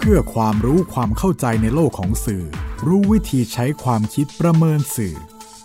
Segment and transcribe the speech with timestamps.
[0.00, 2.44] เพื่อความรู้ความเข้าใจในโลกของสื่อ
[2.86, 5.14] รู้วิธีใช้ความคิดประเมินสื่อ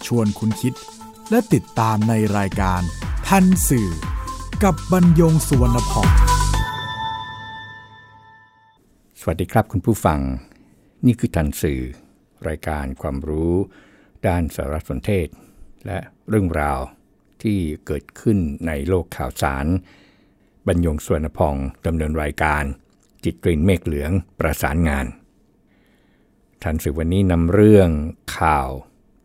[0.06, 0.74] ชวนคุณคิด
[1.30, 2.82] และติดตามในรายการ
[3.28, 3.90] ทันสื่อ
[4.64, 6.10] กับบรรยงสุวรรณพอง
[9.20, 10.20] สวัสดีครับคุณผู้ฟัง
[11.06, 11.82] นี่คือทันสื่อ
[12.48, 13.54] รายการความรู้
[14.28, 15.28] ด้านสารสนเทศ
[15.86, 15.98] และ
[16.30, 16.80] เรื่องราว
[17.44, 18.38] ที่เกิดขึ้น
[18.68, 19.66] ในโลกข่าวสาร
[20.68, 21.56] บรรยงสวนพอง
[21.86, 22.64] ดำเนินรายการ
[23.24, 25.06] จิตกรีนเมฆเหลืองประสานงาน
[26.62, 27.90] ทันสื่อวันนี้นำเรื่อง
[28.38, 28.70] ข่าว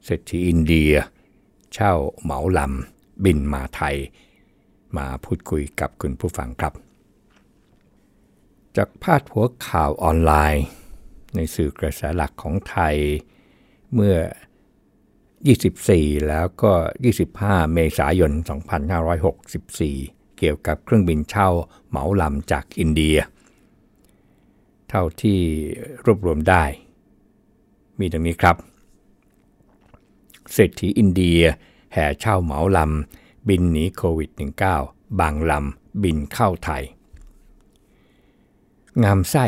[0.04, 0.92] เศรษฐีอินเดีย
[1.72, 1.92] เช่า
[2.22, 3.96] เหมาลำบินมาไทย
[4.96, 6.74] มาพูดคุยกับคุณผู้ฟังครับ
[8.76, 10.64] จากพาดหัวข่าวออนไลน์
[11.34, 12.96] ในสื่อกระแสหลักของไทย
[13.94, 14.16] เมื่อ
[15.40, 16.72] 24 แล้วก็
[17.24, 18.32] 25 เมษายน
[19.14, 21.48] 2564 เกี่ยวกับเครื่องบินเช่า
[21.88, 23.18] เหมาลำจากอินเดีย
[24.88, 25.38] เท่าที่
[26.04, 26.64] รวบรวมได้
[27.98, 28.56] มีดังนี้ครับ
[30.52, 31.40] เศรษฐีอินเดีย
[31.92, 34.30] แห่เช่าเหมาลำ บินหนีโควิด
[34.74, 36.84] -19 บางลำ บินเข้าไทย
[39.04, 39.46] งามไส้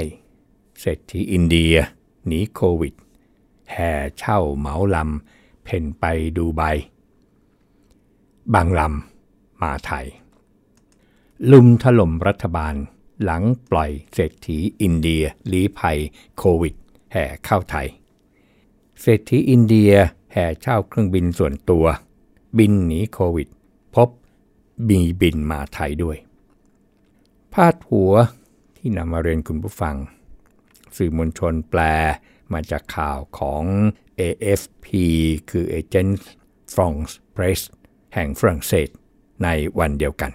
[0.81, 1.75] เศรษฐีอินเดีย
[2.27, 2.95] หนีโควิด
[3.73, 6.05] แห่เช่าเหมาลำ เพ่นไป
[6.37, 6.63] ดูใบ
[8.55, 10.07] บางลำ มาไทย
[11.53, 12.75] ลุมถล่มรัฐบาล
[13.23, 15.99] หลังปล่อยเศรษฐีอินเดียลี้ภัย
[16.37, 16.75] โควิด
[17.13, 17.89] แห่เข้าไทย
[19.01, 19.93] เศรษฐีอินเดีย
[20.33, 21.87] แห่เช่าเครื่องบินส่วนตัว
[22.59, 23.49] บินหนีโควิด
[23.95, 24.09] พบ
[24.89, 26.17] มีบินมาไทยด้วย
[27.53, 28.13] พาดหัว
[28.77, 29.97] ที่นำมาเรียนคุณผู้ฟัง
[30.97, 31.81] สื่อมวลชนแปล
[32.53, 33.65] มาจากข่าวของ
[34.21, 34.87] AFP
[35.51, 36.25] คือ Agence
[36.73, 37.61] France Press
[38.15, 38.89] แห่งฝรั่งเศส
[39.43, 39.49] ใน
[39.79, 40.33] วันเดียวกัน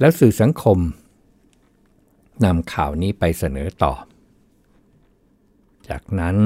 [0.00, 0.78] แล้วสื่อสังคม
[2.44, 3.94] นำข่าวนี้ไปเสนอต่อ
[5.88, 6.36] จากนั้น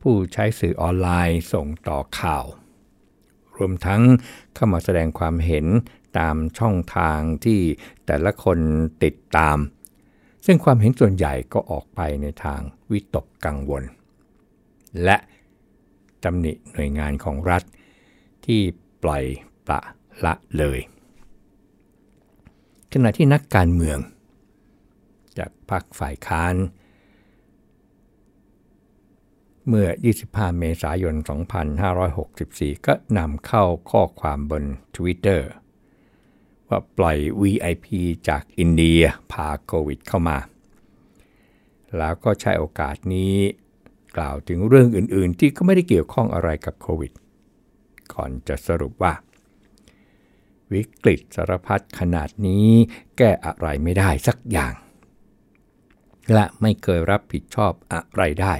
[0.00, 2.44] ผู้ใช้สื่อออนไลน์ส่งต่อข่าว
[3.56, 4.02] รวมทั้ง
[4.54, 5.66] เข้ามาแสดงความเห็น
[6.18, 7.60] ตามช่องทางที่
[8.06, 8.58] แต่ละคน
[9.04, 9.58] ติดตาม
[10.46, 12.60] ซึ่งความเห็นส่วนใหญ่ก็ออกไปในทาง
[12.90, 13.82] วิตกกังวล
[15.04, 15.16] และ
[16.24, 17.62] ตำหนิหน่วยงานของรัฐ
[18.44, 18.60] ที่
[19.02, 19.24] ปล่อย
[19.66, 19.80] ปละ
[20.24, 20.80] ละเลย
[22.92, 23.98] ขณะที่นักการเมือง
[25.38, 26.54] จากพรรคฝ่ายค้าน
[29.68, 29.88] เมื่อ
[30.24, 31.14] 25 เมษายน
[32.00, 34.64] 2564 ก็นำเข้าข้อความบน
[34.96, 35.40] Twitter
[36.68, 37.86] ว่าปล่อย VIP
[38.28, 39.00] จากอินเดีย
[39.32, 40.38] พาโควิดเข้ามา
[41.98, 43.34] แล้วก็ใช้โอกาสนี้
[44.16, 47.12] กล่าวถึงเรื่องอื่น ๆ ที่ก็ไม่ได้เกี่ยวข้องอะไรกับโควิด
[48.12, 49.12] ก่อนจะสรุปว่า
[50.72, 52.68] วิกฤตสารพัดขนาดนี้
[53.18, 54.74] แก้อะไรไม่ได้สักอย่าง
[56.32, 58.54] และไม่เคยรับผิดชอบอะไรได้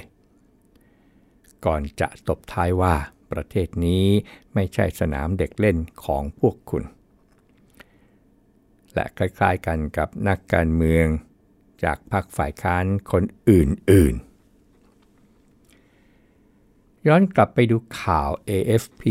[1.65, 2.95] ก่อนจะตบท้ายว่า
[3.31, 4.05] ประเทศนี้
[4.53, 6.83] ไม่ใช่สนามเด็กเล่นของพวกคุณ
[8.93, 11.07] และคล้ายๆกันกับนักการเมือง
[11.83, 14.29] จากพรรคฝ่ายค้านคนอื่นๆ
[17.07, 19.03] ย้อนกลับไปดูข่าว AFP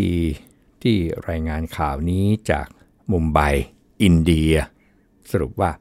[0.83, 0.97] ที่
[1.29, 2.69] รายงานข่าวนี้จาก
[3.13, 3.39] มุมไบ
[4.03, 4.53] อินเดีย
[5.31, 5.73] สรุปว่า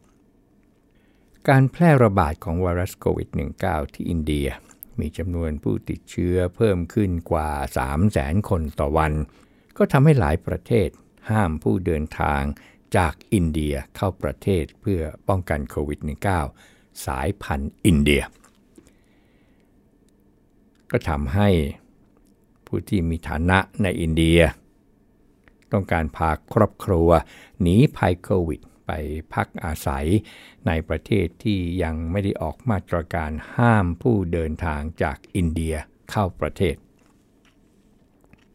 [1.50, 3.30] การแพร่ระบาดของไวรัสโควิด
[3.62, 4.48] -19 ที่อินเดีย
[5.00, 9.14] มีจำนวนผู้ติดเชื้อเพิ่มขึ้นกว่า 3 0 0แสนคนต่อวัน
[9.78, 10.90] ก็ทำให้หลายประเทศ
[11.30, 12.42] ห้ามผู้เดินทาง
[12.98, 16.00] จากอินเดียเข้าประเทศเพื่อป้องกันโควิด
[16.52, 18.24] -19 สายพันธุ์อินเดีย
[20.92, 21.50] ก็ทำให้
[22.68, 24.40] ผู้ที่มีฐานะในอินเดีย
[25.74, 27.10] ต้องการพาครอบครัว
[27.62, 28.92] หนีภัยโควิด ไป
[29.34, 30.08] พักอาศัย
[30.68, 35.76] ในประเทศที่ยังไม่ได้ออกมาตรการห้ามผู้เดินทางจากอินเดีย
[36.12, 36.76] เข้าประเทศ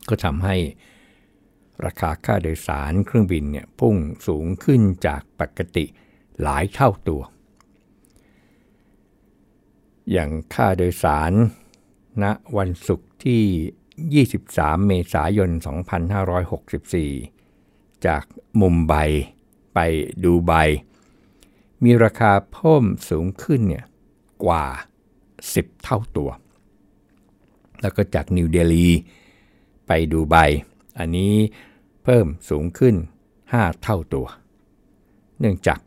[0.09, 0.56] ก็ทำให้
[1.84, 3.97] ราคาค่าโดยสารเครื่องบินเนี่ยพุ่ง
[4.27, 5.84] สูงขึ้นจากปกติ
[6.43, 7.23] หลายเท่าตัว
[10.11, 11.32] อย่างค่าโดยสาร
[12.23, 12.25] ณ
[12.56, 13.43] วันศุกร์ที่
[14.00, 15.50] 23 เมษายน
[17.19, 18.25] 2564 จาก
[18.61, 18.94] มุมไบ
[19.75, 19.79] ไป
[20.25, 20.53] ดูไบ
[21.85, 23.85] มีราคาเพิ่มสูงขึ้นเนี่ย
[24.44, 24.65] กว่า
[25.25, 26.31] 10 เท่าตัว
[27.81, 28.89] แล้วก็จากนิวเดลี
[29.87, 30.37] ไปดูไบ
[30.99, 31.35] อันนี้
[32.05, 32.94] เพิ่มสูงขึ้น
[33.41, 34.27] 5 เท่าตัว
[35.39, 35.81] เนื่องจาก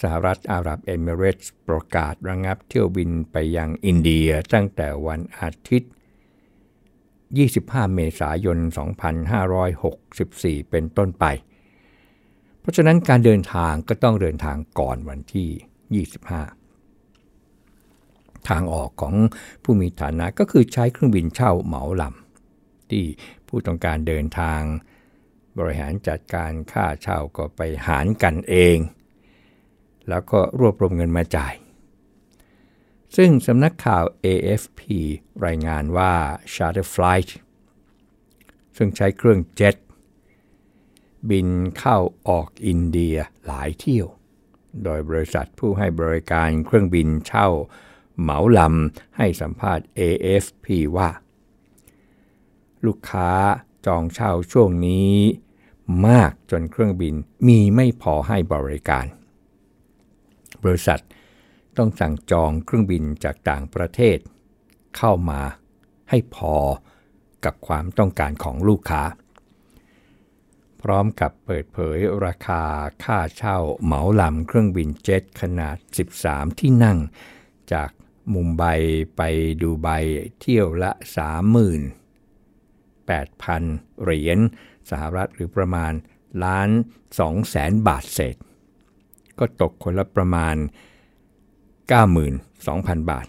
[0.00, 5.92] สหรัฐอาหรับเอมิเรตส์ประกาศระงับเที่ยวบินไปยังอินเดียตั้งแต่วันอาทิตย์
[7.34, 8.58] 25 เมษายน
[9.84, 11.24] 2564 เป็นต้นไป
[12.60, 19.14] เพราะฉะนั้นการเดินทางก็ต้องเดินทางก่อนวันที่ 25 ทางออกของ
[19.62, 23.04] ผู้มีฐานะก็คือใช้เครื่องบินเช่าเหมาลำที่
[23.48, 24.60] ผู้ต้องการเดินทาง
[25.58, 28.76] บริหารจัดการค่าเช่าก็ไปหารกันเอง
[30.08, 31.54] แล้วก็รวบรวมเงินมาจ่าย
[33.16, 34.80] ซึ่งสำนักข่าว AFP
[35.46, 36.12] รายงานว่า
[36.54, 37.30] Charter Flight
[38.76, 39.76] ซึ่งใช้เครื่องเจ็ต
[41.30, 41.48] บิน
[41.78, 41.98] เข้า
[42.28, 43.16] ออกอินเดีย
[43.46, 44.06] หลายเที่ยว
[44.84, 47.48] โดยบริษัทผู้ให้บริการเครื่องบินเช่า
[48.20, 50.66] เหมาลำให้สัมภาษณ์ AFP
[50.96, 51.10] ว่า
[52.86, 53.30] ลูกค้า
[53.86, 55.12] จองเช่าช่วงนี้
[56.06, 57.14] มากจนเครื่องบิน
[57.48, 59.06] มีไม่พอให้บริการ
[60.64, 61.00] บริษัท
[61.78, 64.18] ต้องสั่งจองเครื่องบินจากต่างประเทศ
[64.96, 65.40] เข้ามา
[66.10, 66.56] ให้พอ
[67.44, 69.02] กับความต้องการของลูกค้า
[70.82, 72.62] พร้อมกับเปิดเผยราคา
[73.04, 75.76] ค่าเช่าเหมาลำเครื่องบินเจ็ตขนาด
[76.18, 76.98] 13 ที่นั่ง
[77.72, 77.90] จาก
[78.34, 78.64] มุมไบ
[79.16, 79.22] ไป
[79.62, 79.88] ดูไบ
[80.40, 84.38] เที่ยวละ 38,000 เหรียญ
[84.90, 85.92] สหรัฐหรือประมาณ
[86.44, 86.68] ล้าน
[87.08, 88.36] 2แสนบาทเศษ
[89.38, 90.56] ก็ตกคนละประมาณ
[92.30, 93.26] 92,000 บาท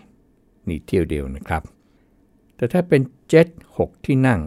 [0.68, 1.64] นี่เที่ยวเดียวนะครับ
[2.56, 4.42] แต่ถ้าเป็นเจ็ต6ที่นั่ง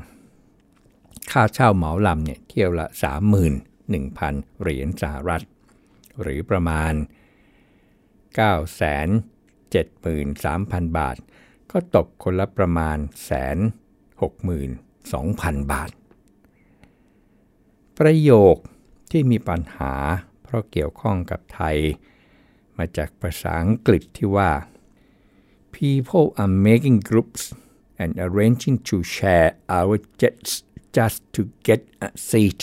[1.31, 2.87] ค่าเช่าเหมาลำเนี่ยเที่ยวละ
[3.75, 5.43] 31,000 เหรียญสหรัฐ
[6.21, 6.93] หรือประมาณ
[9.71, 11.17] 973,000 บาท
[11.71, 13.59] ก็ตกคนละประมาณแสน
[14.41, 15.91] 62,000 บาท
[17.99, 18.57] ประโยค
[19.11, 19.95] ที่มีปัญหา
[20.43, 21.77] เพราะเกี่ยวข้องกับไทย
[22.81, 24.51] มาจากภาษาอังกฤษที่ว่า
[25.79, 27.43] people are making groups
[28.01, 30.53] and arranging to share our jets
[30.97, 32.61] just to get a seat.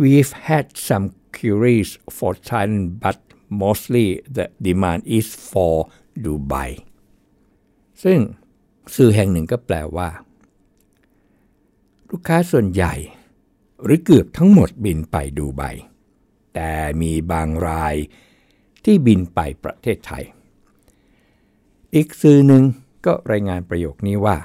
[0.00, 3.18] We've had some queries for Thailand but
[3.62, 5.74] mostly the demand is for
[6.24, 6.70] Dubai
[8.02, 8.18] ซึ่ง
[8.94, 10.08] สื่อแห่งหนึ่งก็แปลว่า
[12.10, 12.94] ลูกค้าส่วนใหญ่
[13.84, 15.62] หรือเกือบทั้งหมดบินไปดูไบ
[16.54, 16.72] แต่
[17.02, 17.94] มีบางราย
[18.86, 20.24] ที่บินไปประเทศไทย
[21.94, 22.64] อีกสื่อหนึ่ง
[23.06, 24.36] ก็รายงานประโยคนี้ว่า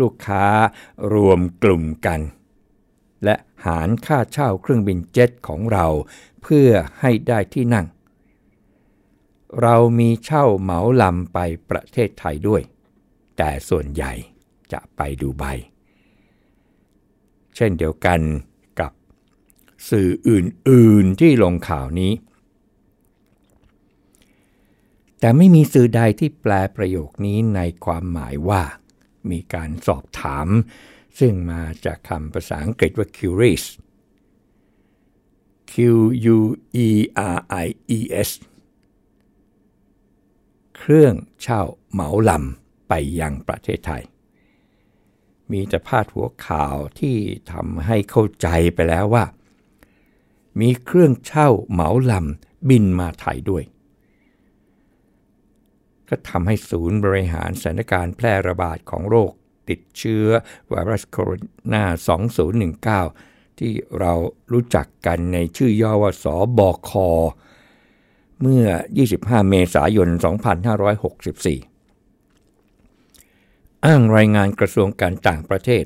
[0.00, 0.44] ลูกค้า
[1.14, 2.20] รวมกลุ่มกัน
[3.24, 3.36] และ
[3.66, 5.86] หารค่าเช่าเครื่องบินเจ็ตของเรา
[6.42, 7.86] เพื่อให้ได้ที่นั่ง
[9.62, 11.38] เรามีเช่าเหมาลำไป
[11.70, 12.62] ประเทศไทยด้วย
[13.36, 14.12] แต่ส่วนใหญ่
[14.72, 15.44] จะไปดูใบ
[17.56, 18.20] เช่นเดียวกัน
[18.80, 18.92] กับ
[19.90, 22.12] สื่ออื่น ๆที่ลงข่าวนี้
[25.20, 28.62] แต่ไม่มีสื่อใดที่แปลประโยคนี้ในความหมายว่า
[29.30, 30.48] มีการสอบถาม
[31.18, 33.64] ซึ่งมาจากคำภาษาอังกฤษว่า curious
[35.72, 35.74] Q
[36.36, 36.38] U
[36.86, 36.88] E
[37.34, 37.66] R I
[37.96, 38.30] E S
[40.76, 41.62] เครื่องเช่า
[41.92, 44.02] เหมาลำไปยังประเทศไทย
[45.50, 47.16] มีแต่พาดหัวข่าวที่
[47.52, 49.24] ทำให้เข้าใจไปแล้วว่า
[50.60, 53.64] มีเครื่องเช่าเหมาลำบินมาไทยด้วย
[56.08, 59.30] ก็ทำให้ศูนย์บริหารสถานการณ์แพร่ระบาดของโรค
[59.68, 60.26] ติดเชื้อ
[60.68, 61.30] ไวรัสโคโร
[61.72, 61.84] นา
[63.06, 64.12] 2019 ที่เรา
[64.52, 67.08] รู้จักกันในชื่อย่อว่าสอบอคอ
[68.40, 68.66] เมื่อ
[69.06, 70.08] 25 เมษายน
[71.76, 75.84] 2564 อ้างรายงานกระทรวงการต่างประเทศ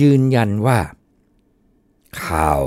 [0.00, 0.78] ยืนยันว่า
[2.24, 2.60] ข่าว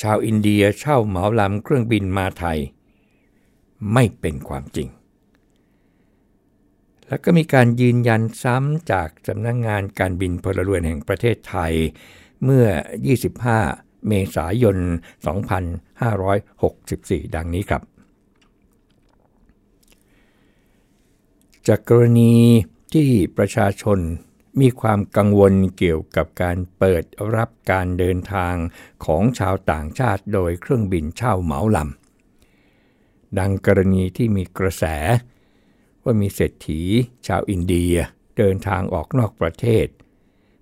[0.00, 2.58] ชาวอินเดียเช่าเหมาลำเครื่องบินมาไทย
[3.92, 4.88] ไม่เป็นความจริง
[7.12, 11.72] แล้วก็มีการยืนยันซ้ำจากสำนักงงานการบินพลเรือนแห่งประเทศไทย
[12.44, 12.66] เมื่อ
[13.36, 14.76] 25 เมษายน
[16.46, 17.82] 2564 ดังนี้ครับ
[21.68, 22.34] จากกรณี
[22.94, 23.98] ที่ประชาชน
[24.60, 27.04] มีความกังวลเกี่ยวกับการเปิด
[27.34, 28.54] รับการเดินทาง
[29.04, 34.86] ของชาวต่างชาติโดยเครื่องบินเช่าเหมาลำดังกรณีที่มีกระแส
[36.04, 36.80] ว่ามีเศรษฐี
[37.26, 37.94] ชาวอินเดีย
[38.38, 39.86] เดินทางออกนอกประเทศ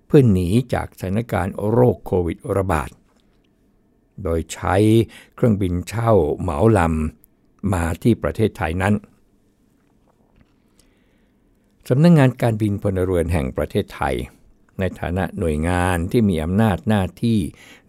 [0.05, 2.89] เพื่อหนีจากสถานการณ์โรคโควิดระบาด
[4.23, 4.75] โดยใช้
[5.35, 8.93] เครื่องบินเช่าเหมาลำมาที่ประเทศไทยนั้น
[11.87, 14.15] สำนักงงานการบินพลเรือนแห่งประเทศไทย
[14.79, 17.39] ในฐานะหน่วยงานที่มีอำนาจหน้าที่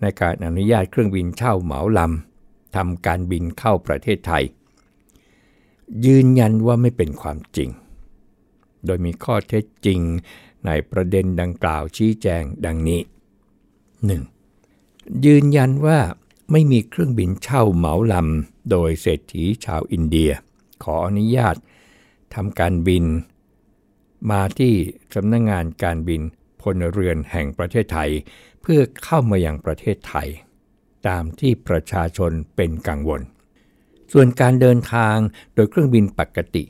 [0.00, 4.44] ในการอนุญาตเครื่องบินเช่าเหมาลำทำการบินเข้าประเทศไทย
[6.06, 7.70] ยืนยันว่าไม่เป็นความจริง
[8.86, 10.00] โดยมีข้อเท็จจริง
[10.66, 13.00] ในประเด็นดังกล่าวชี้แจงดังนี้
[14.12, 15.24] 1.
[15.26, 15.98] ยืนยันว่า
[16.52, 20.30] ไม่มีเครื่องบินเช่าเหมาลำโดยเศรษฐีชาวอินเดีย
[20.84, 21.56] ขออนุญาต
[22.34, 23.04] ทำการบิน
[24.30, 24.74] มาที่
[25.14, 26.20] สำนักงงานการบิน
[26.60, 28.10] พลเรือนแห่งประเทศไทย
[28.62, 30.28] เพื่อเข้ามาอย่างประเทศไทย
[31.08, 33.20] ตามที่ประชาชนเป็นกังวล
[34.12, 35.16] ส่วนการเดินทาง
[35.54, 36.64] โดยเครื่องบินปกติ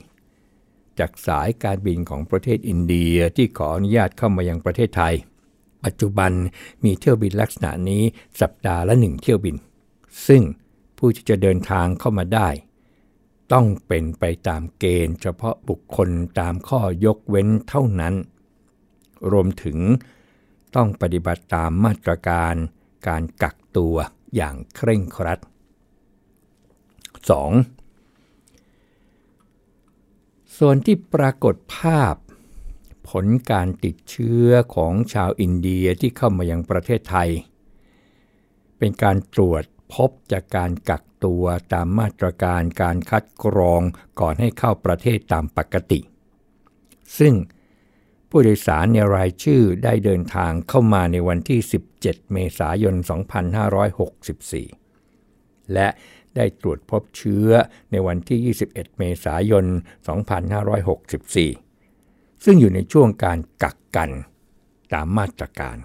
[0.99, 5.13] จากสายการบินของประเทศอินเดียที่ขออนุญาตเข้ามายังประเทศไทย
[5.83, 6.31] ปัจจุบัน
[6.83, 8.03] มีเที่ยวบินลักษณะนี้
[8.41, 9.55] สัปดาห์ละหนึ่งเที่ยวบิน
[10.27, 10.43] ซึ่ง
[10.97, 12.49] ผู้ที่จะเดินทางเข้ามาได้
[13.53, 16.09] ต้องเป็นไปตามเกณฑ์เฉพาะบุคคล
[16.39, 18.13] ตามข้อยกเว้นเท่านั้น
[19.31, 19.77] รวมถึง
[20.75, 22.55] ต้องปฏิบัติตามมาตรการ
[23.07, 23.95] การกักตัว
[24.35, 25.39] อย่างเคร่งครัด
[27.29, 27.29] 2.
[30.57, 32.15] ส่วนที่ปรากฏภาพ
[33.09, 37.29] ผลการติดเชื้อของชาวอินเดียที่เข้ามายังประเทศไทย
[38.77, 39.63] เป็นการตรวจ
[39.93, 43.81] พบจากการกักตัวตามมาตรการการคัดกรอง
[44.19, 45.99] ก่อนให้เข้าประเทศตามปกติ
[47.19, 47.33] ซึ่ง
[48.29, 51.59] ผู้โดยสารในรายชื่อได้เดินทางเข้ามาในวันที่
[51.97, 52.95] 17 เมษายน
[54.73, 55.87] 2564 และ
[56.35, 57.49] ได้ตรวจพบเชื้อ
[57.91, 59.65] ในวันที่ 21 เมษายน
[61.03, 64.09] 2564 ซึ่งอยู่ในช่วงการกักกัน
[64.93, 65.77] ตามมาตรการ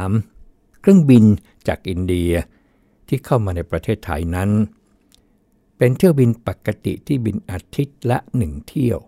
[0.00, 0.80] 3.
[0.80, 1.24] เครื่องบิน
[1.68, 2.32] จากอินเดีย
[3.08, 4.50] ที่เข้ามาในประเทศไทยนั้น
[5.78, 8.98] เป็นเที่ยวบินปกติที่บินอาทิตย์ละหนึ่งเที่ยว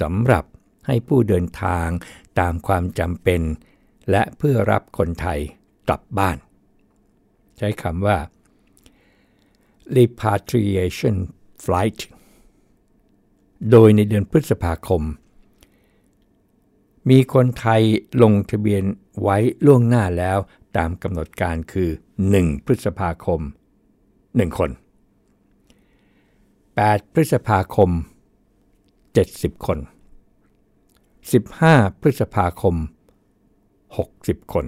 [0.00, 0.44] สำหรับ
[0.86, 1.88] ให้ผู้เดินทาง
[2.40, 3.40] ตามความจำเป็น
[4.10, 5.38] และเพื่อรับคนไทย
[5.88, 6.36] กลับบ้าน
[7.58, 8.18] ใช้คำว่า
[9.96, 11.16] repatriation
[11.64, 12.00] flight
[13.70, 15.02] โดยในเดือนพฤษภาคม
[17.10, 17.82] มีคนไทย
[18.22, 18.82] ลงทะเบียน
[19.22, 20.38] ไว้ล่วงหน้าแล้ว
[20.76, 21.90] ตามกำหนดการคือ
[22.30, 23.40] 1 พฤษภาคม
[23.98, 24.70] 1 คน
[26.36, 27.90] 8 พฤษภาคม
[28.92, 29.78] 70 คน
[31.30, 32.74] 15 พฤษภาคม
[33.98, 34.66] 60 คน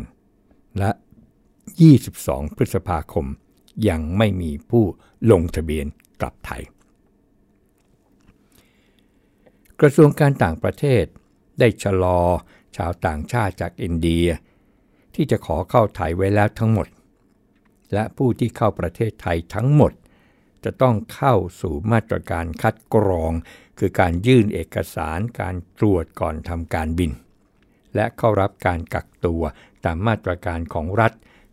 [0.78, 0.90] และ
[1.94, 3.26] 22 พฤษภาคม
[3.88, 4.84] ยังไม่มีผู้
[5.30, 5.86] ลงทะเบียน
[6.20, 6.62] กลับไทย
[9.80, 11.04] กระทรวงการต่างประเทศ
[11.58, 12.20] ได้ชะลอ
[12.76, 14.26] ชาวต่างชาติจากอินเดีย
[15.14, 16.86] ที่จะขอเข้าไทยไว้แล้วทั้งหมด
[17.92, 19.92] และผู้ที่เข้าประเทศไทยทั้งหมด
[20.64, 23.32] จะต้องเข้าสู่มาตรการคัดกรอง
[23.78, 27.10] คือการยื่นเอกสารการตรวจก่อนทำการบิน
[27.94, 29.42] และเข้ารับการกักตัว
[29.84, 31.12] ตามมาตรการของรัฐ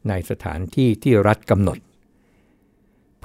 [0.10, 1.78] ในสถานที่ที่รัฐกำหนด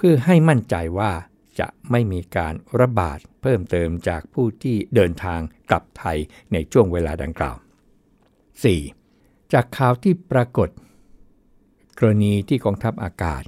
[0.05, 1.13] พื่อให้มั่นใจว่า
[1.59, 5.41] จะไม่มีการระบาดเพิ่มเติมจากผู้ที่เดินทาง
[5.71, 6.19] กลับไทย
[6.53, 7.57] ในช่วงเวลาดังกล่าว
[8.75, 9.53] 4.
[9.53, 10.69] จากข่าวที่ปรากฏ
[11.99, 13.43] กรณีที่กองทัพอากาศ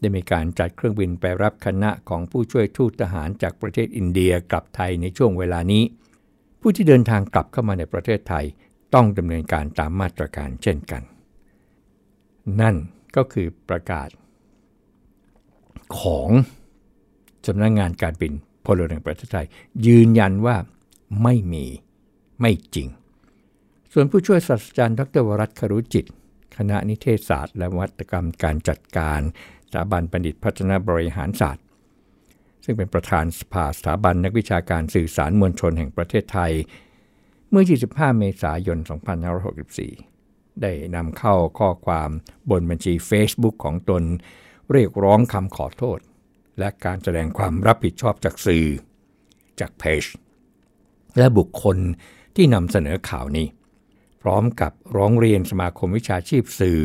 [0.00, 5.82] ได้มีการจัดเครื่องบินไปรับคณะของผู้ช่วยทูตทหารจากประเทศอินเดียกลับไทยในช่วงเวลานี้
[6.60, 8.44] ผู้ที่เดินทางกลับเข้ามาในประเทศไทย
[8.94, 11.02] ต้องดำเนินการตามมาตรการเช่นกัน
[12.60, 12.76] นั่น
[13.16, 14.08] ก็คือประกาศ
[16.00, 16.28] ของ
[17.46, 18.32] สำนักงงานการบิน
[18.64, 19.46] พลเรือนแห่งประเทศไทย
[19.86, 20.56] ยืนยันว่า
[21.22, 21.66] ไม่มี
[22.40, 22.88] ไม่จริง
[23.92, 26.06] ส่วนผู้ช่วยศาสตราจารย์ดรวรัตครุจิต
[26.56, 29.20] คณะนิเทศศาสตร์ และวัตกรรมการจัดการ
[29.66, 31.64] สถาบันบัณฑิตพัฒนาบริหารศาสตร์
[32.64, 36.52] ซึ่งเป็นประธานสภาสถาบันนักวิชาการสื่อสารมวลชนแห่งประเทศไทย
[37.50, 38.78] เมื่อ 25 เมษายน
[39.90, 42.10] 2564 ได้นำเข้าข้อความ
[42.50, 44.02] บนบัญชี Facebook ของตน
[44.72, 45.98] เรียกร้องคำขอโทษ
[46.58, 48.66] และการแสดงความรับผิดชอบจากสื่อ
[49.60, 50.04] จากเพจ
[51.18, 51.76] และบุคคล
[52.36, 53.46] ที่นำเสนอข่าวนี้
[54.22, 56.80] พร้อมกับร้องเรียนสมาคมวิชาชีพสื่อ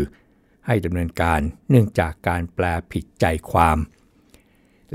[0.66, 3.78] ให้ดำเนินการเนื่องจากการแปลผิดใจความ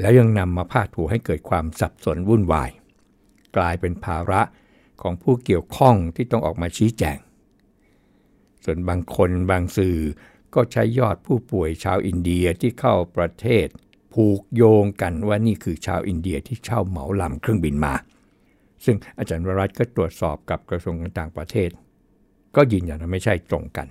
[0.00, 2.70] แล้วยังนำมาพาดหัวให้เกิดความสับสนวุ่นวาย
[3.56, 4.40] กลายเป็นภาระ
[5.02, 7.18] ของผู้เกี่ยวข้องที่ต้องออกมาชี้แจง
[8.64, 9.96] ส่วนบางคนบางสื่อ
[10.54, 13.66] ก็ใช้ยอดผู้ป่วยชาวอินเดียที่เข้าประเทศ
[14.14, 17.94] ผูกโยงกันว่านี่คือชาวอินเดียที่เช่าเหมาลำเครื่องบินมา
[18.84, 21.70] ซึ่งอาจารย์วรัตก็ตรวจสอบกับกระทรวงการต่างประเทศ
[22.56, 23.86] ก็ยืนยันว่าไม่ใช่ตรงกัน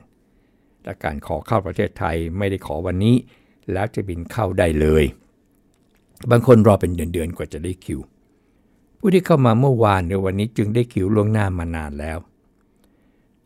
[0.84, 3.16] และการขอเข้าประเทศไทยไม่ได้ขอวันนี้
[3.74, 5.04] แล้วจะบินเข้าได้เลย
[6.32, 8.00] บางคนรอเป็นเดือนๆกว่าจะได้คิว
[9.00, 12.18] ผู้ที่เข้ามาเมื่อวานในวันนี้จึงได้คิวล่วงหน้ามานานแล้ว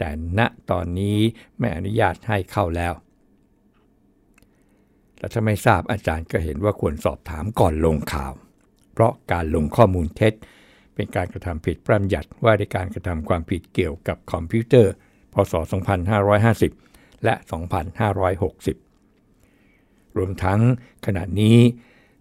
[0.03, 0.41] แต่ณ
[0.71, 1.17] ตอนนี้
[1.59, 2.93] ไม่อนุญาตให้เข้าแล้ว
[5.17, 8.33] และถ้าไม่ทราบอาจารย์ก็เห็นว่าควรสอบถามก่อนลงข่าว
[8.93, 10.33] เพราะการลงข้อมูลเท็จ
[10.95, 14.91] เป็นการกระทำผิดพระบัญญัติว่าด้วยการกระทำความผิดเกี่ยวกับคอมพิวเตอร์
[15.33, 15.53] พศ
[16.19, 17.33] 2550 และ
[18.95, 20.59] 2560 รวมทั้ง
[21.05, 21.57] ขณะนี้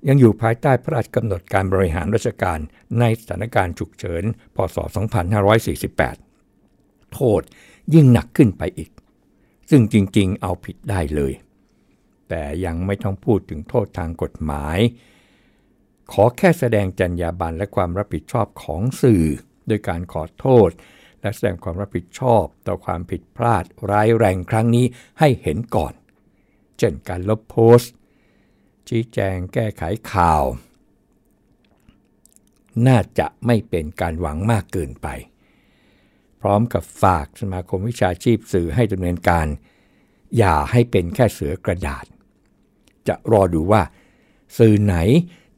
[0.09, 2.59] ยังอยู่ภายใต้พระราชกำหนดการบริหารราชการ
[3.01, 4.25] ในสถานการณ์ฉุกเฉิน
[4.57, 4.77] พศ
[6.51, 7.43] 2548 โทษ
[7.95, 8.91] ยิ่งหนักขึ้นไปอีก
[9.71, 11.33] ซึ่งจริงๆ เอาผิดได้เลย
[12.29, 14.79] แต่ยังไม่ต้องพูดถึงโทษทางกฎหมาย
[16.13, 19.25] ขอแค่แสดงจรรยาบรรณและความรับผิดชอบของสื่อ
[19.67, 20.71] โดยการขอโทษ
[21.21, 24.87] และแสดงความรับผิดชอบต่อความผิดพลาดร้ายแรงครั้งนี้
[25.19, 25.93] ให้เห็นก่อน
[26.79, 27.93] เช่นการลบโพสต์
[28.89, 29.83] ชี้แจงแก้ไข
[30.13, 30.45] ข่าว
[32.87, 35.09] น่าจะไม่เป็นการหวังมากเกินไป
[36.41, 39.47] พร้อมกับฝากสมาคมวิชาชีพสื่อให้ดำเนินการ
[40.39, 42.05] อย่าให้เป็นแค่เสือกระดาษ
[43.09, 43.83] จะรอดูว่า
[44.59, 44.97] สื่อไหน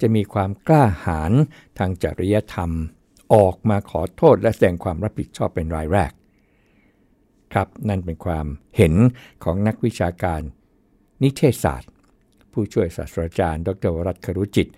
[0.00, 1.32] จะมีความกล้าหาญ
[1.78, 2.70] ทางจริยธรรม
[3.34, 6.12] ออกมาขอโทษและแสดงความรับผิดชอบเป็นรายแรก
[7.52, 8.46] ครับนั่นเป็นความ
[8.76, 8.94] เห็น
[9.44, 10.40] ของนักวิชาการ
[11.22, 11.90] นิเทศศาสตร์
[12.52, 14.68] ผู้ช่วยศาสตราจารย์ ดรรัตครุจิต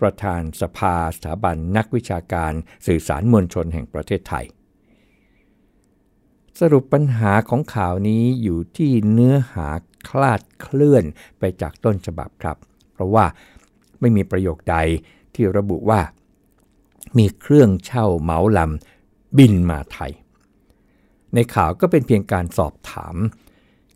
[0.00, 2.52] ประธานสภาสถาบันนักวิชาการ
[2.86, 4.46] สื่อสารมวลชนแห่งประเทศไทย
[6.60, 9.68] สรุปปัญหาของข่าวนี้อยู่ที่เนื้อหา
[10.08, 11.04] คลาดเคลื่อน
[11.38, 12.56] ไปจากต้นฉบับครับ
[12.92, 13.24] เพราะว่า
[14.00, 14.76] ไม่มีประโยคใด
[15.34, 16.00] ที่ระบุว่า
[17.18, 20.12] มีเครื่องเช่าเหมาลำบินมาไทย
[21.34, 23.16] ในข่าวก็เป็นเพียงการสอบถาม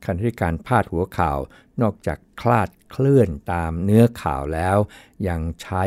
[0.03, 1.39] ขณะที่การพาดหัวข่าว
[1.83, 4.77] นอกจากคลาดเคลื่อนตามเนื้อข่าวแล้ว
[5.29, 5.85] ยังใช้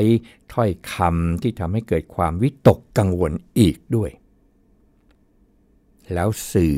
[0.53, 4.11] ถ้อยคำที่ทำให้เกิดความวิตกกังวลอีกด้วย
[6.13, 6.77] แล้วสื่อ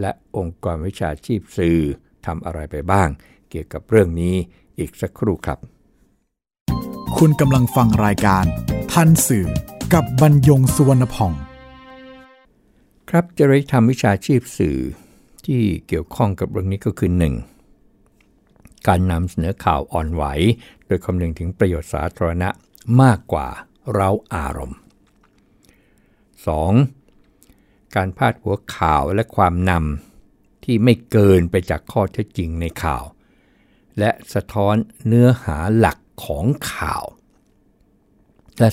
[0.00, 1.78] และองค์กรวิชาชีพสื่อ
[2.26, 3.08] ทำอะไรไปบ้าง
[3.50, 4.34] เกี่ยวกับเรื่องนี้
[4.78, 5.58] อีกสักครู่ครับ
[7.18, 8.44] คุณกำลังฟังรายการ
[8.92, 9.48] ทันสื่อ
[9.94, 11.32] กับบรรยงสุวรรณพอง
[13.10, 14.78] ครับจริยธรรมวิชาชีพสื่อ
[15.46, 17.10] ที่เกี่ยวข้องกับเรื่องนี้ก็คือ
[17.78, 18.86] 1.
[18.88, 20.24] การนำเสนอข่าวอ่อนไหว
[20.86, 22.48] โดยคำนึงถึงประโยชน์สาธารณะ
[23.02, 23.48] มากกว่า
[23.94, 24.78] เราอารมณ์
[25.98, 26.99] 2.
[27.94, 33.04] การพาดหัวข่าวและความนำที่ไม่เกินไปจากข้อเท็จจริงในข่าว
[33.98, 34.74] และสะท้อน
[35.06, 37.04] เนื้อหาหลักของข่าว
[38.58, 38.70] และ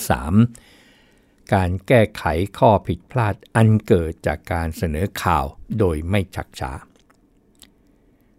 [0.76, 1.54] 3.
[1.54, 2.24] การแก้ไข
[2.58, 5.46] ข้อผิดพลาดอันเกิดจากการเสนอข่าว
[5.80, 6.72] โดยไม่ชักช้า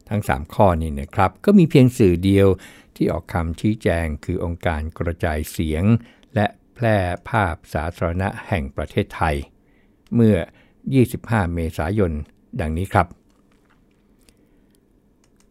[0.08, 2.48] ทั้ง 3 ข้อนี้นะครับ ก็มีเพียงสื่อเดียว
[2.96, 5.84] ที่ออกคำชี้แจงคือองค์การกระจายเสียง
[6.34, 6.96] และแพร่
[7.28, 9.36] ภาพสาธารณะแห่งประเทศไทย
[10.14, 10.36] เมื่อ
[10.96, 12.12] 25 เมษายน
[12.60, 13.06] ดังนี้ครับ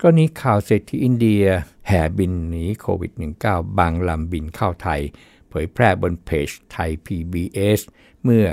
[0.02, 1.44] กรณีข่าวเศรษฐีอินเดีย
[1.88, 3.12] แห่บินหนีโควิด
[3.46, 5.02] -19 บางลำบินเข้าไทย
[5.50, 7.80] เผยแพร่บนเพจไทย PBS
[8.24, 8.46] เมื่อ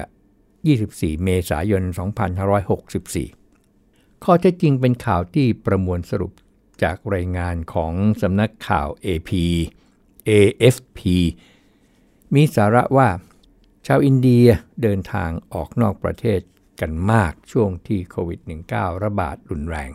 [0.60, 1.82] 24 เมษายน
[3.22, 6.32] 2564 ข้อเท็จจริงเป็นข่าวที่ประมวลสรุป
[6.82, 7.92] จากรายงานของ
[8.22, 9.30] สำนักข่าว AP
[10.28, 11.00] AFP
[12.34, 13.08] มีสาระว่า
[13.86, 14.46] ชาวอินเดีย
[14.82, 16.40] เดินทางออกนอกประเทศ
[16.80, 18.40] กันมากช่วงที่โควิด
[18.72, 19.90] -19 ระบาดรุนแรง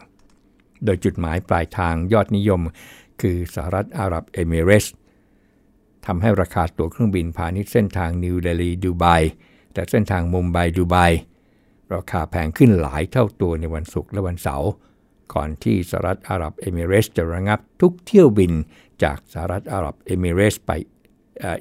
[0.86, 2.62] โดยจุดหมายปลายทางยอดนิยม
[3.22, 4.86] คือสหรัฐอาหรับเอมิเรส
[6.06, 9.06] ทำให้ราคาตั๋วเครื่องบินพาณิชย์เส้นทางนิวเดลีดูไบ
[9.74, 10.96] และเส้นทางมุมไบดูไบ
[11.94, 14.70] ราคาแพงขึ้นหลายเท่าตัวในวันศุกร์และวันเสาร์
[15.34, 18.54] ก่อนที่สหรัฐอาหรับเอมิเรสจะระงับทุกเที่ยวบิน
[19.04, 20.72] จากสหรัฐอาหรับเอมิเรสไป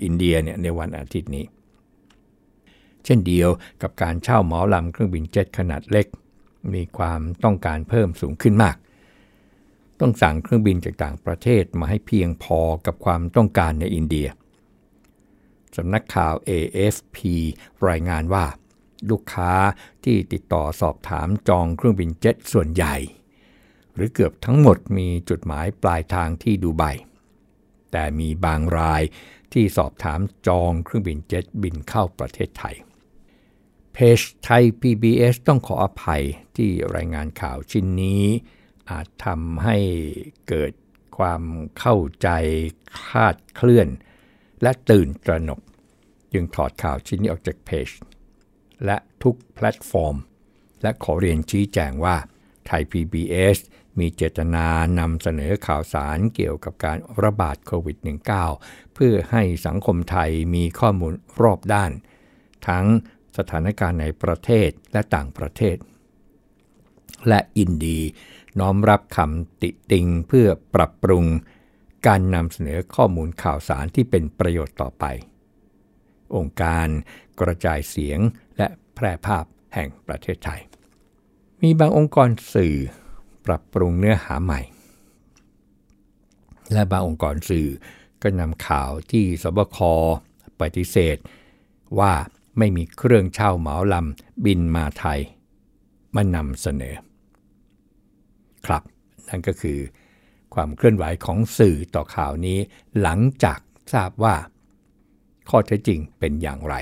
[0.04, 1.44] อินเดียเนี่ยในวันอาทิตย์นี้
[3.05, 3.51] เช่นเดียว
[3.83, 6.07] กับการเช่าหมอลำเครื่องบินเจ็ตขนาดเล็ก
[6.75, 8.77] มีความต้องการเพิ่มสูงขึ้นมาก
[10.01, 14.29] ต้องสั่งเครื่องบินจากต่างประเทศมาให้เพียงพอกับความต้องการในอินเดีย
[15.77, 17.19] สำนักข่าว AFP
[17.89, 18.47] รายงานว่า
[19.11, 19.53] ลูกค้า
[20.05, 22.97] ที่ติดต่อสอบถามจองเครื่องบินเจ็ตส่วนใหญ่
[23.95, 26.85] หรือเกือบทั้งหมดมีจุดหมายปลายทางที่ดูไบ
[27.93, 29.03] แต่มีบางราย
[29.53, 32.77] ที่สอบถามจองเครื่องบินเจ็ตบินเข้าประเทศไทย
[33.99, 36.25] พจไทย PBS ต้องขออภัย
[36.57, 38.25] ที่รายงานข่าวชิ้นนี้
[38.91, 39.77] อาจทำให้
[40.49, 40.73] เกิด
[41.19, 41.43] ความ
[41.79, 42.29] เข้าใจ
[43.07, 43.89] คลาดเคลื่อน
[44.63, 45.61] และตื่นตระหนก
[46.33, 47.89] จึงถอดข่าวชิ้นนี้ออกจากเพจ
[48.85, 50.17] และทุกแพลตฟอร์ม
[50.83, 52.17] และขอเรียนชี้แจงว่า
[52.67, 53.59] ไทย PBS
[53.99, 54.67] มีเจตนา
[54.99, 57.97] นำเสนอข่าวสารเกี่ยวกับการระบาดโควิด
[58.47, 61.93] -19 เพื่อให้สังคมไทยมีข้อมูลรอบด้าน
[62.69, 62.87] ทั้ง
[63.38, 65.77] สถานการณ์ในประเทศและต่างประเทศ
[67.29, 68.01] และยินดี
[68.61, 71.24] น้อมรับคำติติงเพื่อปรับปรุง
[72.07, 75.05] การนำเสนอข้อมูลข่าวสารที่เป็นประโยชน์ต่อไป
[76.37, 76.87] องค์การ
[77.40, 78.18] กระจายเสียง
[78.57, 80.61] และแพร่ภาพแห่งประเทศไทย
[81.62, 82.77] มีบางองค์กรสื่อ
[83.46, 84.61] ปรับปรุงเนื้อหาใหม่
[86.72, 87.68] และบางองค์กรสื่อ
[88.22, 89.79] ก็นำข่าวที่สบค
[90.61, 91.16] ปฏิเสธ
[91.98, 92.12] ว่า
[92.59, 95.21] ไม่มีเครื่องเช่าเหมาลำบินมาไทย
[96.14, 96.94] มานำเสนอ
[98.66, 98.83] ครับ
[99.29, 99.79] นั่นก็คือ
[100.55, 102.59] ความเคลื่อนไหวของสื่อต่อข่าวนี้
[103.01, 103.59] หลังจาก
[103.92, 104.35] ทราบว่า
[105.49, 106.75] ข้อเท็จจริงเป็นอย่างไร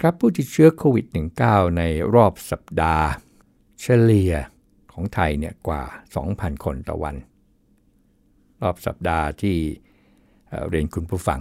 [0.00, 1.06] ครับผู้ติดเชื้อโควิด
[1.40, 1.82] -19 ใน
[2.14, 3.06] รอบสัปดาห์
[3.80, 4.32] เฉลี่ย
[4.92, 5.82] ของไทยเนี่ยกว่า
[6.24, 7.16] 2,000 คนต่อวัน
[8.62, 9.56] รอบสัปดาห์ที่
[10.68, 11.40] เรียนคุณผู้ฟัง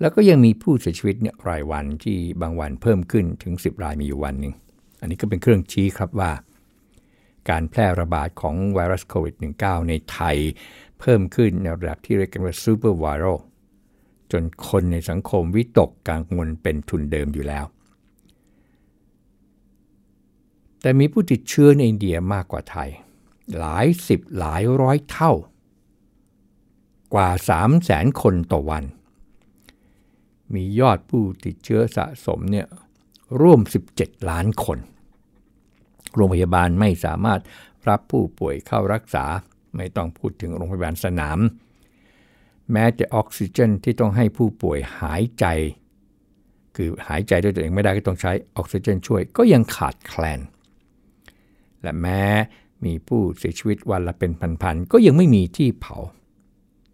[0.00, 4.54] แล้วก็ยังมีผู้เสียชีวิตเนี่ยรายวันที่บางวันเพิ่มขึ้นถึง 10 รายมีอยู่วันหนึ่ง
[5.00, 6.32] อันนี้ก็เป็นเครื่องชี้ครับว่า
[7.50, 10.36] การแพร่ระบาดของไวรัสโควิด -19 ในไทย
[11.00, 13.38] เพิ่มขึ้นในระดับที่เรียกกันว่าซูเปอร์ไวรัล
[14.32, 17.64] จนคนในสังคมวิตกกังวลเป็นทุนเดิมอยู่แล้ว
[20.80, 22.90] แต่มีผู้ติดเชื้อในอินเดียมากกว่าไทย
[23.58, 25.32] หลายสิบหลายร้อยเท่า
[27.14, 28.84] กว่า 3 0 0แสนคนต่อวัน
[30.54, 32.66] มียอดผู้ติดเชื้อสะสมเนี่ย
[33.40, 33.60] ร่วม
[33.94, 34.78] 17 ล้านคน
[36.14, 37.40] โรงพยาบาลไม่สามารถ
[37.88, 39.24] รับผู้ป่วยเข้ารักษา
[39.76, 41.38] ไม่ต้องพูดถึงโรงพยาบาลสนาม
[42.72, 45.44] แม้แต่ออกซิเจนที่ต้องให้ผู้ป่วยหายใจ
[46.76, 50.40] คือหายใจด้วยตัวเองไม่ได้ก็ต้องใช้ออกซิเจนช่วย ก็ยังขาดแคลน
[51.82, 52.22] และแม้
[52.84, 54.32] มีผู้เสียชีวิตวันละเป็น
[54.62, 55.96] พันๆ ก็ยังไม่มีที่เผา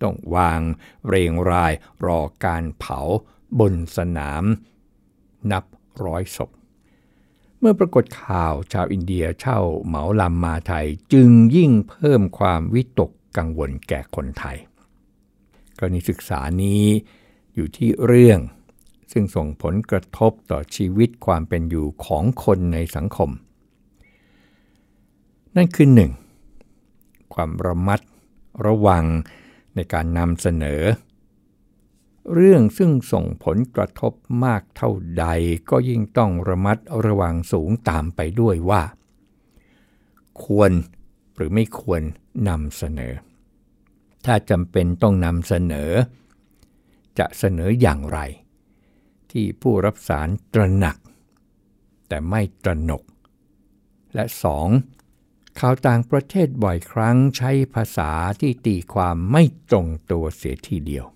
[0.03, 0.61] ต้องวาง
[1.09, 1.73] เรียงราย
[2.07, 3.01] รอการเผา
[3.61, 4.45] บนสนาม
[5.51, 5.65] นับ
[6.05, 6.51] ร้อยศพ
[7.59, 14.57] เมื่อปรากฏข่าวชาวอินเดียเช่าเหมาลำมาไทยจึงยิ่งเพิ่มความวิตกกังวลแก่คนไทย
[15.79, 16.85] กรณีศึกษานี้
[17.55, 18.41] อยู่ที่เรื่อง
[19.13, 23.31] ซึ่งส่งผลกระทบต่อชีวิตความเป็นอยู่ของคนในสังคม
[25.57, 26.13] นั่นคือหนึ่ง
[27.35, 28.01] ความระมัด
[28.67, 29.05] ระวัง
[29.75, 30.83] ในการนำเสนอ
[32.35, 34.13] เรื่องซึ่งส่งผลกระทบ
[34.45, 35.27] มากเท่าใด
[35.71, 38.83] ก็ยิ่งต้องระมัดระวังสูงตามไปด้วยว่า
[40.43, 40.73] ควร
[41.35, 42.03] หรือไม่ควร
[42.49, 43.15] นำเสนอ
[44.25, 45.93] ถ้าจำเป็นต้องนำเสนอ
[47.19, 48.19] จะเสนออย่างไร
[49.31, 50.97] ที่ผู้รับสารตระหนัก
[52.09, 53.03] แต่ไม่ตระหนก
[54.15, 54.69] และสอง
[55.59, 58.11] ข่าวต่างประเทศบ่อยครั้งใช้ภาษา
[58.41, 61.07] ที่ตีความไม่ตรงตัวเสียทีเดียว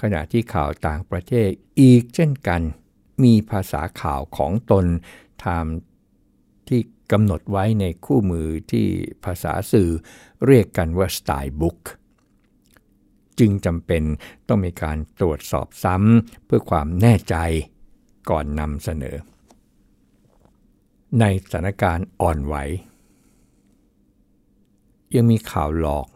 [0.00, 1.48] ขณะที่ข่าวต่างประเทศ
[1.80, 2.60] อีกเช่นกัน
[3.24, 4.86] มีภาษาข่าวของตน
[5.44, 6.80] ทำที่
[7.12, 8.86] กำหนดไว้ในคู่มือที่
[9.24, 9.90] ภาษาสื่อ
[10.46, 11.78] เรียกกันว่าสไตล์บุ๊ก
[13.38, 14.02] จึงจำเป็น
[14.48, 17.36] ต้องมีการตรวจสอบซ้ำเพื่อความแน่ใจ
[18.30, 19.16] ก่อนนำเสนอ
[21.20, 22.54] ในสถานการณ์อ่อนไหว
[25.14, 26.06] ยังมีข่าวหลอก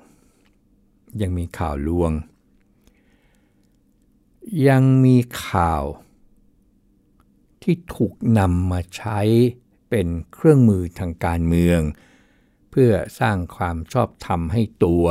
[1.23, 2.11] ยังมีข่าวลวง
[4.69, 5.85] ยังมีข่าว
[7.63, 9.21] ที่ถูกนำมาใช้
[9.91, 11.81] เป็นเครื่องมือทางการเมือง
[12.71, 15.05] เพื่อสร้างความชอบธรรมให้ตัว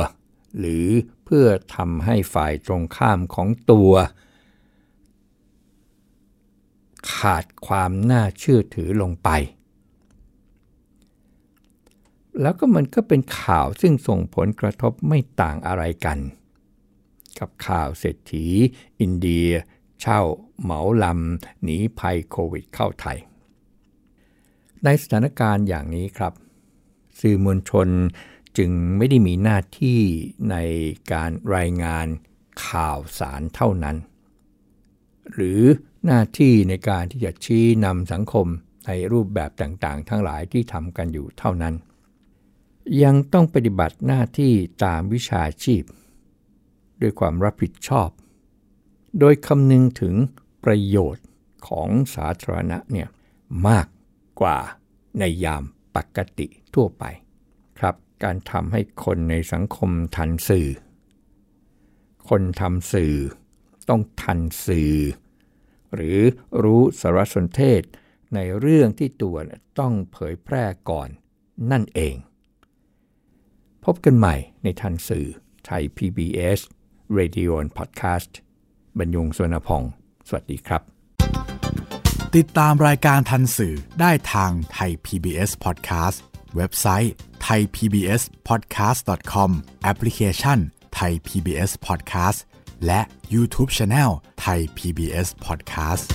[0.58, 0.86] หรือ
[1.24, 1.46] เพื่อ
[1.76, 3.92] ทำให้ฝ่ายตรงข้ามของตัว
[7.14, 9.28] ขาดความน่าเชื่อถือลงไป
[12.40, 16.18] แล้วก็มันก็เป็นข่าวซึ่งส่งผลกระทบไม่ต่างอะไรกัน
[17.40, 18.46] กับข่าวเศรษฐี
[19.00, 19.48] อินเดีย
[20.00, 20.20] เช่า
[20.62, 23.18] เหมาลำหนีภัยโควิดเข้าไทย
[24.84, 26.32] ในสถานการณ์อย่างนี้ครับ
[27.20, 27.88] สื่อมวลชน
[28.58, 30.00] จึงไม่ได้มีหน้าที่
[30.50, 30.56] ใน
[31.12, 32.06] การรายงาน
[32.66, 33.96] ข่าวสารเท่านั้น
[35.32, 35.60] หรือ
[36.06, 38.46] หน้าที่ในการที่จะชี้นำสังคม
[38.86, 41.74] ในรูปแบบต่างๆ ทั้งหลายที่ทำกันอยู่เท่านั้น
[43.02, 44.52] ยังต้องปฏิบัติหน้าที่
[44.84, 45.82] ตามวิชาชีพ
[47.00, 48.08] ด้วยความรับผิดชอบ
[49.18, 50.14] โดยคำนึงถึง
[50.64, 51.26] ประโยชน์
[51.68, 53.08] ของสาธารณะเนี่ย
[53.68, 53.86] มาก
[54.40, 54.58] กว่า
[55.18, 55.64] ในยาม
[55.96, 57.04] ปกติทั่วไป
[57.78, 60.68] ครับ การทำให้คนในสังคมทันสื่อ
[62.28, 63.14] คนทำสื่อ
[63.88, 64.94] ต้องทันสื่อ
[65.94, 66.18] หรือ
[66.62, 67.82] รู้สารสนเทศ
[68.34, 69.36] ในเรื่องที่ตัว
[69.78, 71.08] ต้องเผยแพร่ก่อน
[71.70, 72.14] นั่นเอง
[73.84, 75.26] พบกันใหม่ในทันสื่อ
[75.66, 76.60] ไทย PBS
[77.18, 78.32] Radio and Podcast
[78.98, 79.82] บรรยงสวนพอง
[80.28, 80.82] สวัสดีครับ
[82.36, 86.18] ติดตามรายการทันสื่อได้ทางไทย PBS Podcast
[86.56, 87.12] เว็บไซต์
[87.46, 89.50] thaipbspodcast.com
[89.82, 90.58] แอปพลิเคชัน
[90.98, 92.38] Thai PBS Podcast
[92.86, 93.00] และ
[93.34, 94.10] YouTube Channel
[94.44, 96.06] Thai PBS Podcast